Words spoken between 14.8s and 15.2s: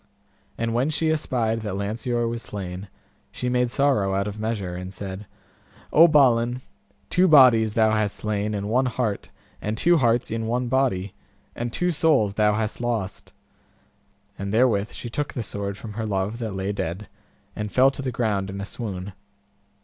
she